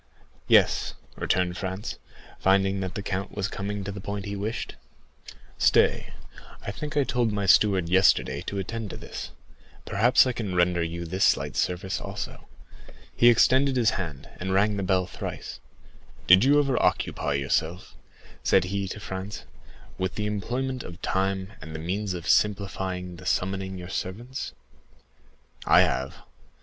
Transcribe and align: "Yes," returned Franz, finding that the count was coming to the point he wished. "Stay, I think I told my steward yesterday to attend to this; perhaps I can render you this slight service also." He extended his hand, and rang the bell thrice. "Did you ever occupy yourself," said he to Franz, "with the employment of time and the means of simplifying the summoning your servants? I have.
"Yes," 0.47 0.95
returned 1.15 1.59
Franz, 1.59 1.99
finding 2.39 2.79
that 2.79 2.95
the 2.95 3.03
count 3.03 3.35
was 3.35 3.47
coming 3.47 3.83
to 3.83 3.91
the 3.91 4.01
point 4.01 4.25
he 4.25 4.35
wished. 4.35 4.75
"Stay, 5.59 6.11
I 6.63 6.71
think 6.71 6.97
I 6.97 7.03
told 7.03 7.31
my 7.31 7.45
steward 7.45 7.87
yesterday 7.87 8.41
to 8.47 8.57
attend 8.57 8.89
to 8.89 8.97
this; 8.97 9.29
perhaps 9.85 10.25
I 10.25 10.31
can 10.31 10.55
render 10.55 10.81
you 10.81 11.05
this 11.05 11.23
slight 11.23 11.55
service 11.55 12.01
also." 12.01 12.47
He 13.15 13.29
extended 13.29 13.75
his 13.75 13.91
hand, 13.91 14.27
and 14.39 14.55
rang 14.55 14.75
the 14.75 14.81
bell 14.81 15.05
thrice. 15.05 15.59
"Did 16.25 16.43
you 16.43 16.57
ever 16.57 16.81
occupy 16.81 17.35
yourself," 17.35 17.95
said 18.43 18.63
he 18.63 18.87
to 18.87 18.99
Franz, 18.99 19.45
"with 19.99 20.15
the 20.15 20.25
employment 20.25 20.81
of 20.81 20.99
time 21.03 21.53
and 21.61 21.75
the 21.75 21.79
means 21.79 22.15
of 22.15 22.27
simplifying 22.27 23.17
the 23.17 23.27
summoning 23.27 23.77
your 23.77 23.89
servants? 23.89 24.53
I 25.67 25.81
have. 25.81 26.15